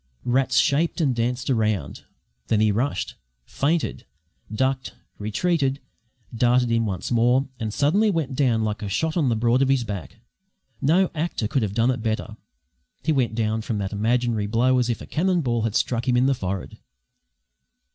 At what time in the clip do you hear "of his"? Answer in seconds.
9.61-9.83